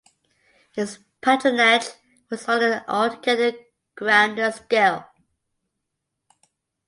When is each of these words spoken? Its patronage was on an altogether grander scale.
Its 0.75 0.97
patronage 1.21 1.85
was 2.31 2.47
on 2.47 2.63
an 2.63 2.83
altogether 2.87 3.53
grander 3.95 4.51
scale. 4.51 5.05